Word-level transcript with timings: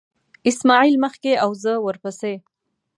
اسماعیل 0.49 0.95
مخکې 1.05 1.31
و 1.35 1.41
او 1.43 1.51
زه 1.63 1.71
ورپسې. 1.85 2.33